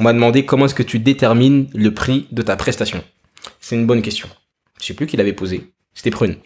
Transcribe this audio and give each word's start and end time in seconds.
on 0.00 0.02
m'a 0.02 0.14
demandé 0.14 0.46
comment 0.46 0.64
est-ce 0.64 0.74
que 0.74 0.82
tu 0.82 0.98
détermines 0.98 1.68
le 1.74 1.92
prix 1.92 2.26
de 2.32 2.40
ta 2.40 2.56
prestation. 2.56 3.04
C'est 3.60 3.76
une 3.76 3.86
bonne 3.86 4.00
question. 4.00 4.30
Je 4.80 4.86
sais 4.86 4.94
plus 4.94 5.06
qui 5.06 5.18
l'avait 5.18 5.34
posé. 5.34 5.74
C'était 5.92 6.10
Prune. 6.10 6.38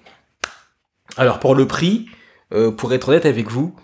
Alors 1.16 1.38
pour 1.38 1.54
le 1.54 1.68
prix, 1.68 2.06
euh, 2.52 2.72
pour 2.72 2.92
être 2.92 3.10
honnête 3.10 3.26
avec 3.26 3.48
vous, 3.52 3.76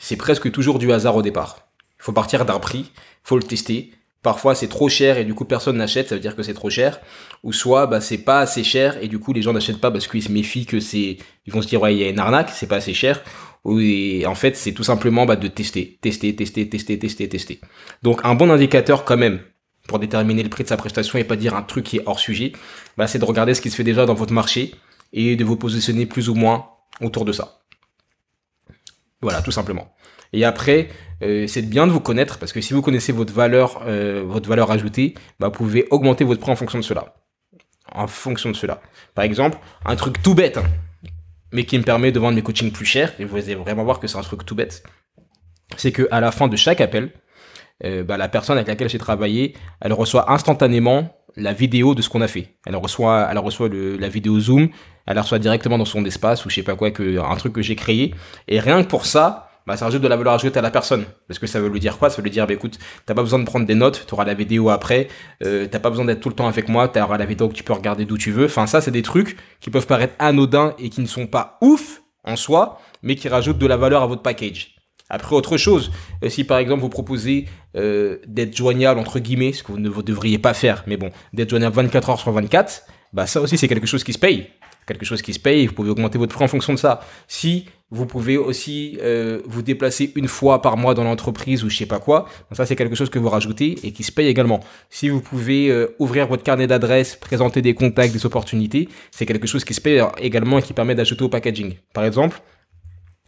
c'est 0.00 0.16
presque 0.16 0.50
toujours 0.50 0.80
du 0.80 0.90
hasard 0.90 1.14
au 1.14 1.22
départ. 1.22 1.68
Il 2.00 2.02
faut 2.02 2.12
partir 2.12 2.44
d'un 2.44 2.58
prix, 2.58 2.90
faut 3.22 3.36
le 3.36 3.44
tester. 3.44 3.94
Parfois 4.28 4.54
c'est 4.54 4.68
trop 4.68 4.90
cher 4.90 5.16
et 5.16 5.24
du 5.24 5.32
coup 5.32 5.46
personne 5.46 5.78
n'achète, 5.78 6.10
ça 6.10 6.14
veut 6.14 6.20
dire 6.20 6.36
que 6.36 6.42
c'est 6.42 6.52
trop 6.52 6.68
cher. 6.68 7.00
Ou 7.44 7.54
soit 7.54 7.86
bah, 7.86 8.02
c'est 8.02 8.18
pas 8.18 8.40
assez 8.40 8.62
cher 8.62 9.02
et 9.02 9.08
du 9.08 9.18
coup 9.18 9.32
les 9.32 9.40
gens 9.40 9.54
n'achètent 9.54 9.80
pas 9.80 9.90
parce 9.90 10.06
qu'ils 10.06 10.22
se 10.22 10.30
méfient 10.30 10.66
que 10.66 10.80
c'est, 10.80 11.16
ils 11.46 11.50
vont 11.50 11.62
se 11.62 11.66
dire 11.66 11.80
ouais 11.80 11.94
il 11.94 11.98
y 11.98 12.04
a 12.04 12.10
une 12.10 12.18
arnaque, 12.18 12.50
c'est 12.50 12.66
pas 12.66 12.76
assez 12.76 12.92
cher. 12.92 13.22
Et 13.66 14.26
en 14.26 14.34
fait 14.34 14.54
c'est 14.54 14.72
tout 14.72 14.84
simplement 14.84 15.24
bah, 15.24 15.36
de 15.36 15.48
tester, 15.48 15.98
tester, 16.02 16.36
tester, 16.36 16.68
tester, 16.68 16.98
tester, 16.98 17.26
tester. 17.26 17.60
Donc 18.02 18.20
un 18.22 18.34
bon 18.34 18.50
indicateur 18.50 19.06
quand 19.06 19.16
même 19.16 19.40
pour 19.86 19.98
déterminer 19.98 20.42
le 20.42 20.50
prix 20.50 20.64
de 20.64 20.68
sa 20.68 20.76
prestation 20.76 21.18
et 21.18 21.24
pas 21.24 21.36
dire 21.36 21.56
un 21.56 21.62
truc 21.62 21.86
qui 21.86 21.96
est 21.96 22.02
hors 22.04 22.20
sujet, 22.20 22.52
bah, 22.98 23.06
c'est 23.06 23.18
de 23.18 23.24
regarder 23.24 23.54
ce 23.54 23.62
qui 23.62 23.70
se 23.70 23.76
fait 23.76 23.82
déjà 23.82 24.04
dans 24.04 24.12
votre 24.12 24.34
marché 24.34 24.74
et 25.14 25.36
de 25.36 25.44
vous 25.46 25.56
positionner 25.56 26.04
plus 26.04 26.28
ou 26.28 26.34
moins 26.34 26.66
autour 27.00 27.24
de 27.24 27.32
ça. 27.32 27.62
Voilà, 29.22 29.40
tout 29.40 29.52
simplement. 29.52 29.94
Et 30.32 30.44
après, 30.44 30.88
euh, 31.22 31.46
c'est 31.46 31.62
bien 31.62 31.86
de 31.86 31.92
vous 31.92 32.00
connaître 32.00 32.38
parce 32.38 32.52
que 32.52 32.60
si 32.60 32.74
vous 32.74 32.82
connaissez 32.82 33.12
votre 33.12 33.32
valeur, 33.32 33.82
euh, 33.86 34.22
votre 34.26 34.48
valeur 34.48 34.70
ajoutée, 34.70 35.14
bah, 35.40 35.48
vous 35.48 35.52
pouvez 35.52 35.86
augmenter 35.90 36.24
votre 36.24 36.40
prix 36.40 36.52
en 36.52 36.56
fonction 36.56 36.78
de 36.78 36.84
cela. 36.84 37.14
En 37.92 38.06
fonction 38.06 38.50
de 38.50 38.56
cela. 38.56 38.80
Par 39.14 39.24
exemple, 39.24 39.58
un 39.84 39.96
truc 39.96 40.22
tout 40.22 40.34
bête, 40.34 40.58
hein, 40.58 40.64
mais 41.52 41.64
qui 41.64 41.78
me 41.78 41.84
permet 41.84 42.12
de 42.12 42.18
vendre 42.18 42.34
mes 42.34 42.42
coachings 42.42 42.70
plus 42.70 42.84
cher, 42.84 43.14
et 43.18 43.24
vous 43.24 43.36
allez 43.36 43.54
vraiment 43.54 43.84
voir 43.84 43.98
que 43.98 44.06
c'est 44.06 44.18
un 44.18 44.22
truc 44.22 44.44
tout 44.44 44.54
bête, 44.54 44.82
c'est 45.76 45.92
que 45.92 46.06
à 46.10 46.20
la 46.20 46.30
fin 46.30 46.48
de 46.48 46.56
chaque 46.56 46.80
appel, 46.80 47.10
euh, 47.84 48.04
bah, 48.04 48.16
la 48.16 48.28
personne 48.28 48.56
avec 48.56 48.68
laquelle 48.68 48.88
j'ai 48.88 48.98
travaillé, 48.98 49.54
elle 49.80 49.92
reçoit 49.92 50.30
instantanément 50.32 51.16
la 51.36 51.52
vidéo 51.52 51.94
de 51.94 52.02
ce 52.02 52.08
qu'on 52.08 52.20
a 52.20 52.28
fait. 52.28 52.56
Elle 52.66 52.76
reçoit, 52.76 53.28
elle 53.30 53.38
reçoit 53.38 53.68
la 53.70 54.08
vidéo 54.08 54.40
Zoom, 54.40 54.68
elle 55.06 55.14
la 55.14 55.22
reçoit 55.22 55.38
directement 55.38 55.78
dans 55.78 55.84
son 55.84 56.04
espace 56.04 56.44
ou 56.44 56.50
je 56.50 56.56
sais 56.56 56.62
pas 56.62 56.74
quoi, 56.74 56.90
que, 56.90 57.18
un 57.18 57.36
truc 57.36 57.52
que 57.52 57.62
j'ai 57.62 57.76
créé. 57.76 58.14
Et 58.48 58.60
rien 58.60 58.82
que 58.82 58.88
pour 58.88 59.06
ça, 59.06 59.47
bah, 59.68 59.76
ça 59.76 59.84
rajoute 59.84 60.00
de 60.00 60.08
la 60.08 60.16
valeur 60.16 60.32
ajoutée 60.32 60.58
à 60.58 60.62
la 60.62 60.70
personne. 60.70 61.04
Parce 61.28 61.38
que 61.38 61.46
ça 61.46 61.60
veut 61.60 61.68
lui 61.68 61.78
dire 61.78 61.98
quoi? 61.98 62.08
Ça 62.08 62.16
veut 62.16 62.22
lui 62.22 62.30
dire, 62.30 62.46
bah, 62.46 62.54
écoute, 62.54 62.78
t'as 63.04 63.12
pas 63.12 63.20
besoin 63.22 63.38
de 63.38 63.44
prendre 63.44 63.66
des 63.66 63.74
notes, 63.74 64.06
tu 64.08 64.14
auras 64.14 64.24
la 64.24 64.32
vidéo 64.32 64.70
après, 64.70 65.08
euh, 65.44 65.66
t'as 65.70 65.78
pas 65.78 65.90
besoin 65.90 66.06
d'être 66.06 66.20
tout 66.20 66.30
le 66.30 66.34
temps 66.34 66.48
avec 66.48 66.70
moi, 66.70 66.88
tu 66.88 66.98
auras 66.98 67.18
la 67.18 67.26
vidéo 67.26 67.50
que 67.50 67.54
tu 67.54 67.62
peux 67.62 67.74
regarder 67.74 68.06
d'où 68.06 68.16
tu 68.16 68.32
veux. 68.32 68.46
Enfin, 68.46 68.66
ça, 68.66 68.80
c'est 68.80 68.90
des 68.90 69.02
trucs 69.02 69.36
qui 69.60 69.68
peuvent 69.68 69.86
paraître 69.86 70.14
anodins 70.18 70.74
et 70.78 70.88
qui 70.88 71.02
ne 71.02 71.06
sont 71.06 71.26
pas 71.26 71.58
ouf 71.60 72.00
en 72.24 72.34
soi, 72.34 72.80
mais 73.02 73.14
qui 73.14 73.28
rajoutent 73.28 73.58
de 73.58 73.66
la 73.66 73.76
valeur 73.76 74.02
à 74.02 74.06
votre 74.06 74.22
package. 74.22 74.74
Après, 75.10 75.36
autre 75.36 75.58
chose, 75.58 75.90
euh, 76.24 76.30
si 76.30 76.44
par 76.44 76.56
exemple 76.58 76.80
vous 76.80 76.88
proposez 76.88 77.46
euh, 77.76 78.18
d'être 78.26 78.56
joignable, 78.56 78.98
entre 78.98 79.18
guillemets, 79.18 79.52
ce 79.52 79.62
que 79.62 79.72
vous 79.72 79.78
ne 79.78 79.90
devriez 79.90 80.38
pas 80.38 80.54
faire, 80.54 80.82
mais 80.86 80.96
bon, 80.96 81.10
d'être 81.34 81.50
joignable 81.50 81.76
24 81.76 82.10
heures 82.10 82.20
sur 82.20 82.32
24, 82.32 82.84
bah 83.12 83.26
ça 83.26 83.40
aussi 83.40 83.58
c'est 83.58 83.68
quelque 83.68 83.86
chose 83.86 84.04
qui 84.04 84.12
se 84.12 84.18
paye. 84.18 84.48
Quelque 84.86 85.04
chose 85.04 85.20
qui 85.20 85.34
se 85.34 85.38
paye, 85.38 85.66
vous 85.66 85.74
pouvez 85.74 85.90
augmenter 85.90 86.16
votre 86.16 86.34
prix 86.34 86.44
en 86.44 86.48
fonction 86.48 86.72
de 86.72 86.78
ça. 86.78 87.00
Si 87.26 87.66
vous 87.90 88.06
pouvez 88.06 88.38
aussi 88.38 88.98
euh, 89.02 89.40
vous 89.44 89.60
déplacer 89.60 90.12
une 90.16 90.28
fois 90.28 90.62
par 90.62 90.78
mois 90.78 90.94
dans 90.94 91.04
l'entreprise 91.04 91.62
ou 91.62 91.68
je 91.68 91.76
sais 91.76 91.86
pas 91.86 91.98
quoi, 91.98 92.26
ça 92.52 92.64
c'est 92.64 92.76
quelque 92.76 92.94
chose 92.94 93.10
que 93.10 93.18
vous 93.18 93.28
rajoutez 93.28 93.78
et 93.82 93.92
qui 93.92 94.02
se 94.02 94.12
paye 94.12 94.28
également. 94.28 94.60
Si 94.88 95.10
vous 95.10 95.20
pouvez 95.20 95.68
euh, 95.68 95.94
ouvrir 95.98 96.26
votre 96.26 96.42
carnet 96.42 96.66
d'adresses, 96.66 97.16
présenter 97.16 97.60
des 97.60 97.74
contacts, 97.74 98.12
des 98.12 98.24
opportunités, 98.24 98.88
c'est 99.10 99.26
quelque 99.26 99.46
chose 99.46 99.64
qui 99.64 99.74
se 99.74 99.80
paye 99.80 100.02
également 100.18 100.58
et 100.58 100.62
qui 100.62 100.72
permet 100.72 100.94
d'ajouter 100.94 101.24
au 101.24 101.28
packaging. 101.28 101.74
Par 101.92 102.04
exemple, 102.04 102.40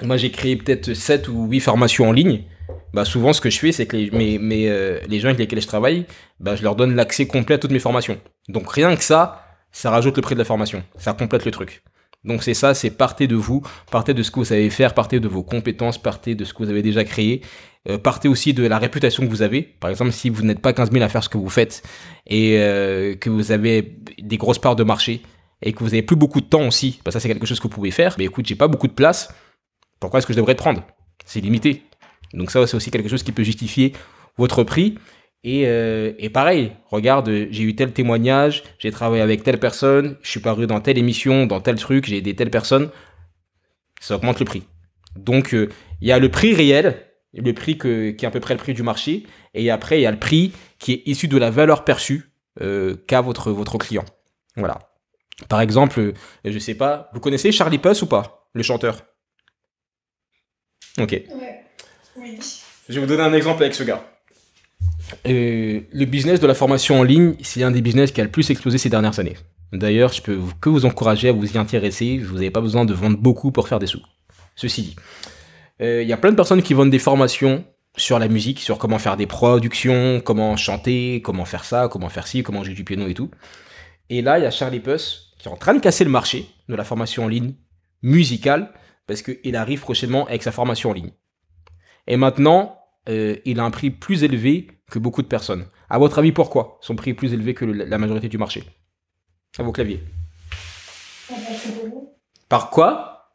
moi 0.03 0.17
j'ai 0.17 0.31
créé 0.31 0.56
peut-être 0.56 0.95
7 0.95 1.28
ou 1.28 1.47
8 1.47 1.61
formations 1.61 2.08
en 2.08 2.12
ligne. 2.12 2.45
Bah 2.92 3.05
souvent 3.05 3.33
ce 3.33 3.41
que 3.41 3.51
je 3.51 3.58
fais 3.58 3.73
c'est 3.73 3.86
que 3.86 3.97
les, 3.97 4.39
mes, 4.39 4.69
euh, 4.69 4.98
les 5.08 5.20
gens 5.20 5.28
avec 5.28 5.39
lesquels 5.39 5.61
je 5.61 5.67
travaille, 5.67 6.06
bah, 6.39 6.56
je 6.56 6.62
leur 6.62 6.75
donne 6.75 6.95
l'accès 6.95 7.27
complet 7.27 7.56
à 7.56 7.58
toutes 7.58 7.70
mes 7.70 7.78
formations. 7.78 8.19
Donc 8.48 8.70
rien 8.73 8.95
que 8.97 9.05
ça, 9.05 9.50
ça 9.73 9.91
rajoute 9.91 10.17
le 10.17 10.23
prix 10.23 10.35
de 10.35 10.41
la 10.41 10.45
formation. 10.45 10.83
Ça 10.97 11.13
complète 11.13 11.45
le 11.45 11.51
truc. 11.51 11.83
Donc 12.25 12.43
c'est 12.43 12.55
ça, 12.55 12.75
c'est 12.75 12.91
partez 12.91 13.27
de 13.27 13.36
vous, 13.36 13.63
partez 13.91 14.13
de 14.13 14.23
ce 14.23 14.31
que 14.31 14.41
vous 14.41 14.45
savez 14.45 14.69
faire, 14.69 14.92
partez 14.92 15.20
de 15.20 15.29
vos 15.29 15.42
compétences, 15.42 15.97
partez 15.97 16.35
de 16.35 16.45
ce 16.45 16.53
que 16.53 16.63
vous 16.63 16.69
avez 16.69 16.83
déjà 16.83 17.03
créé, 17.03 17.41
euh, 17.89 17.97
partez 17.97 18.29
aussi 18.29 18.53
de 18.53 18.67
la 18.67 18.79
réputation 18.79 19.25
que 19.25 19.30
vous 19.30 19.41
avez. 19.41 19.63
Par 19.63 19.89
exemple, 19.89 20.13
si 20.13 20.29
vous 20.29 20.42
n'êtes 20.42 20.61
pas 20.61 20.75
15 20.75 20.92
000 20.92 21.03
à 21.03 21.09
faire 21.09 21.25
ce 21.25 21.30
que 21.30 21.39
vous 21.39 21.48
faites 21.48 21.83
et 22.27 22.59
euh, 22.59 23.14
que 23.14 23.30
vous 23.30 23.53
avez 23.53 23.97
des 24.19 24.36
grosses 24.36 24.59
parts 24.59 24.77
de 24.77 24.85
marché 24.85 25.23
et 25.63 25.73
que 25.73 25.79
vous 25.79 25.95
avez 25.95 26.03
plus 26.03 26.17
beaucoup 26.17 26.42
de 26.42 26.47
temps 26.47 26.67
aussi, 26.67 27.01
bah 27.05 27.11
ça 27.11 27.20
c'est 27.20 27.29
quelque 27.29 27.47
chose 27.47 27.59
que 27.59 27.64
vous 27.64 27.75
pouvez 27.75 27.91
faire. 27.91 28.17
Mais 28.19 28.25
écoute, 28.25 28.47
j'ai 28.47 28.55
pas 28.55 28.69
beaucoup 28.69 28.89
de 28.89 28.92
place, 28.92 29.33
pourquoi 29.98 30.19
est-ce 30.19 30.27
que 30.27 30.35
je 30.35 30.39
devrais 30.39 30.55
te 30.55 30.61
prendre? 30.61 30.83
C'est 31.25 31.41
limité. 31.41 31.85
Donc 32.35 32.51
ça, 32.51 32.67
c'est 32.67 32.77
aussi 32.77 32.91
quelque 32.91 33.09
chose 33.09 33.23
qui 33.23 33.33
peut 33.33 33.42
justifier 33.42 33.92
votre 34.36 34.63
prix. 34.64 34.97
Et, 35.42 35.67
euh, 35.67 36.12
et 36.18 36.28
pareil, 36.28 36.73
regarde, 36.86 37.30
j'ai 37.51 37.62
eu 37.62 37.74
tel 37.74 37.92
témoignage, 37.92 38.62
j'ai 38.78 38.90
travaillé 38.90 39.23
avec 39.23 39.42
telle 39.42 39.58
personne, 39.58 40.18
je 40.20 40.30
suis 40.30 40.40
paru 40.40 40.67
dans 40.67 40.80
telle 40.80 40.98
émission, 40.98 41.46
dans 41.46 41.61
tel 41.61 41.77
truc, 41.77 42.05
j'ai 42.05 42.18
aidé 42.18 42.36
telle 42.36 42.51
personne. 42.51 42.90
Ça 44.00 44.17
augmente 44.17 44.39
le 44.39 44.45
prix. 44.45 44.64
Donc 45.17 45.55
euh, 45.55 45.70
il 46.02 46.08
y 46.08 46.12
a 46.12 46.18
le 46.18 46.30
prix 46.30 46.55
réel, 46.55 47.06
le 47.33 47.52
prix 47.52 47.79
que, 47.79 48.11
qui 48.11 48.24
est 48.24 48.29
à 48.29 48.30
peu 48.30 48.40
près 48.40 48.55
le 48.55 48.61
prix 48.61 48.74
du 48.74 48.83
marché, 48.83 49.27
et 49.55 49.70
après 49.70 49.98
il 49.98 50.02
y 50.02 50.06
a 50.06 50.11
le 50.11 50.18
prix 50.18 50.52
qui 50.79 50.92
est 50.92 51.02
issu 51.06 51.27
de 51.27 51.39
la 51.39 51.50
valeur 51.50 51.84
perçue 51.84 52.33
euh, 52.61 52.96
qu'a 53.06 53.23
votre, 53.23 53.50
votre 53.50 53.79
client. 53.79 54.05
Voilà. 54.56 54.90
Par 55.48 55.62
exemple, 55.62 56.12
je 56.45 56.58
sais 56.58 56.74
pas, 56.74 57.08
vous 57.14 57.20
connaissez 57.20 57.50
Charlie 57.50 57.79
Puss 57.79 58.02
ou 58.02 58.06
pas, 58.06 58.50
le 58.52 58.62
chanteur? 58.62 59.06
Ok. 60.98 61.23
Oui. 62.17 62.39
Je 62.89 62.95
vais 62.95 63.00
vous 63.00 63.06
donner 63.06 63.23
un 63.23 63.33
exemple 63.33 63.62
avec 63.62 63.74
ce 63.74 63.84
gars. 63.84 64.05
Euh, 65.27 65.81
le 65.93 66.05
business 66.05 66.41
de 66.41 66.47
la 66.47 66.55
formation 66.55 67.01
en 67.01 67.03
ligne, 67.03 67.35
c'est 67.43 67.63
un 67.63 67.71
des 67.71 67.83
business 67.83 68.13
qui 68.13 68.21
a 68.21 68.25
le 68.25 68.31
plus 68.31 68.51
explosé 68.51 68.79
ces 68.79 68.89
dernières 68.89 69.19
années. 69.19 69.37
D'ailleurs, 69.73 70.13
je 70.13 70.23
peux 70.23 70.39
que 70.61 70.69
vous 70.69 70.85
encourager 70.85 71.29
à 71.29 71.33
vous 71.33 71.53
y 71.53 71.59
intéresser. 71.59 72.19
Vous 72.19 72.35
n'avez 72.35 72.51
pas 72.51 72.61
besoin 72.61 72.85
de 72.85 72.93
vendre 72.93 73.19
beaucoup 73.19 73.53
pour 73.53 73.69
faire 73.69 73.79
des 73.79 73.87
sous. 73.87 74.03
Ceci 74.57 74.83
dit, 74.83 74.97
euh, 75.81 76.03
il 76.03 76.09
y 76.09 76.13
a 76.13 76.17
plein 76.17 76.31
de 76.31 76.37
personnes 76.37 76.63
qui 76.63 76.75
vendent 76.75 76.91
des 76.91 76.98
formations 76.98 77.65
sur 77.97 78.19
la 78.19 78.29
musique, 78.29 78.61
sur 78.61 78.79
comment 78.79 78.98
faire 78.98 79.17
des 79.17 79.27
productions, 79.27 80.21
comment 80.21 80.57
chanter, 80.57 81.23
comment 81.23 81.45
faire 81.45 81.65
ça, 81.65 81.89
comment 81.89 82.09
faire 82.09 82.27
ci, 82.27 82.42
comment 82.42 82.63
jouer 82.65 82.75
du 82.75 82.85
piano 82.85 83.07
et 83.09 83.15
tout. 83.15 83.31
Et 84.09 84.23
là, 84.23 84.39
il 84.39 84.42
y 84.42 84.47
a 84.47 84.51
Charlie 84.51 84.81
Puss 84.81 85.35
qui 85.39 85.48
est 85.48 85.51
en 85.51 85.57
train 85.57 85.75
de 85.75 85.81
casser 85.81 86.05
le 86.05 86.11
marché 86.11 86.47
de 86.69 86.75
la 86.75 86.85
formation 86.85 87.25
en 87.25 87.29
ligne 87.29 87.55
musicale 88.03 88.73
parce 89.07 89.23
qu'il 89.23 89.57
arrive 89.57 89.81
prochainement 89.81 90.27
avec 90.27 90.42
sa 90.42 90.53
formation 90.53 90.91
en 90.91 90.92
ligne. 90.92 91.13
Et 92.07 92.17
maintenant, 92.17 92.80
euh, 93.08 93.36
il 93.44 93.61
a 93.61 93.64
un 93.64 93.70
prix 93.70 93.90
plus 93.90 94.24
élevé 94.24 94.68
que 94.90 94.98
beaucoup 94.98 95.22
de 95.22 95.27
personnes. 95.27 95.66
À 95.88 95.98
votre 95.98 96.18
avis, 96.18 96.33
pourquoi 96.33 96.78
son 96.80 96.96
prix 96.96 97.11
est 97.11 97.14
plus 97.14 97.33
élevé 97.33 97.55
que 97.55 97.64
la 97.64 97.98
majorité 97.98 98.28
du 98.28 98.38
marché? 98.38 98.64
À 99.58 99.62
vos 99.62 99.72
claviers. 99.72 100.00
Par 102.48 102.70
quoi? 102.70 103.33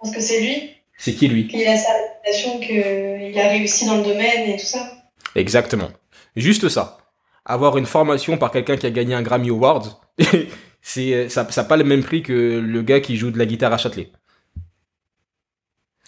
Parce 0.00 0.14
que 0.14 0.20
c'est 0.20 0.40
lui. 0.40 0.70
C'est 0.98 1.14
qui 1.14 1.28
lui? 1.28 1.48
Il 1.52 1.66
a 1.66 1.76
sa 1.76 1.90
réputation, 1.92 2.60
qu'il 2.60 3.38
a 3.38 3.48
réussi 3.48 3.86
dans 3.86 3.96
le 3.96 4.04
domaine 4.04 4.50
et 4.50 4.56
tout 4.56 4.66
ça. 4.66 4.92
Exactement. 5.34 5.90
Juste 6.36 6.68
ça. 6.68 6.98
Avoir 7.44 7.76
une 7.76 7.86
formation 7.86 8.38
par 8.38 8.50
quelqu'un 8.50 8.76
qui 8.76 8.86
a 8.86 8.90
gagné 8.90 9.14
un 9.14 9.22
Grammy 9.22 9.50
Award, 9.50 9.88
c'est 10.82 11.28
ça 11.28 11.46
n'a 11.56 11.64
pas 11.64 11.76
le 11.76 11.84
même 11.84 12.02
prix 12.02 12.22
que 12.22 12.60
le 12.60 12.82
gars 12.82 13.00
qui 13.00 13.16
joue 13.16 13.30
de 13.30 13.38
la 13.38 13.46
guitare 13.46 13.72
à 13.72 13.78
Châtelet. 13.78 14.12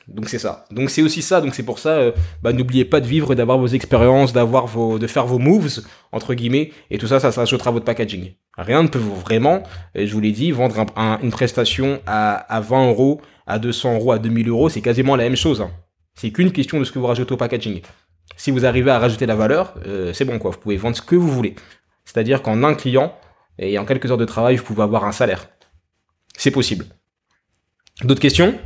Donc 0.08 0.28
c'est 0.28 0.38
ça. 0.38 0.66
Donc 0.70 0.90
c'est 0.90 1.02
aussi 1.02 1.22
ça. 1.22 1.40
Donc 1.40 1.54
c'est 1.54 1.62
pour 1.62 1.78
ça, 1.78 1.90
euh, 1.90 2.12
bah, 2.42 2.52
n'oubliez 2.52 2.84
pas 2.84 3.00
de 3.00 3.06
vivre, 3.06 3.34
d'avoir 3.34 3.58
vos 3.58 3.66
expériences, 3.66 4.32
d'avoir 4.32 4.66
vos, 4.66 4.98
de 4.98 5.06
faire 5.06 5.26
vos 5.26 5.38
moves 5.38 5.82
entre 6.12 6.34
guillemets, 6.34 6.72
et 6.90 6.98
tout 6.98 7.06
ça, 7.06 7.20
ça 7.20 7.32
s'ajoutera 7.32 7.70
à 7.70 7.72
votre 7.72 7.84
packaging. 7.84 8.32
Rien 8.56 8.82
ne 8.82 8.88
peut 8.88 8.98
vous 8.98 9.16
vraiment, 9.16 9.62
je 9.94 10.12
vous 10.12 10.20
l'ai 10.20 10.32
dit, 10.32 10.52
vendre 10.52 10.86
une 11.22 11.30
prestation 11.30 12.00
à, 12.06 12.34
à 12.34 12.60
20 12.60 12.90
euros, 12.90 13.20
à 13.46 13.58
200 13.58 13.94
euros, 13.94 14.12
à 14.12 14.18
2000 14.18 14.48
euros, 14.48 14.68
c'est 14.68 14.80
quasiment 14.80 15.16
la 15.16 15.24
même 15.24 15.36
chose. 15.36 15.60
Hein. 15.60 15.70
C'est 16.14 16.30
qu'une 16.30 16.52
question 16.52 16.78
de 16.78 16.84
ce 16.84 16.92
que 16.92 16.98
vous 16.98 17.06
rajoutez 17.06 17.34
au 17.34 17.36
packaging. 17.36 17.80
Si 18.36 18.50
vous 18.50 18.64
arrivez 18.64 18.90
à 18.90 18.98
rajouter 18.98 19.26
la 19.26 19.34
valeur, 19.34 19.74
euh, 19.86 20.12
c'est 20.12 20.24
bon 20.24 20.38
quoi. 20.38 20.50
Vous 20.50 20.58
pouvez 20.58 20.76
vendre 20.76 20.96
ce 20.96 21.02
que 21.02 21.16
vous 21.16 21.30
voulez. 21.30 21.54
C'est-à-dire 22.04 22.42
qu'en 22.42 22.62
un 22.62 22.74
client 22.74 23.16
et 23.58 23.78
en 23.78 23.84
quelques 23.84 24.10
heures 24.10 24.18
de 24.18 24.24
travail, 24.24 24.56
vous 24.56 24.64
pouvez 24.64 24.82
avoir 24.82 25.04
un 25.04 25.12
salaire. 25.12 25.48
C'est 26.36 26.50
possible. 26.50 26.86
D'autres 28.02 28.20
questions? 28.20 28.58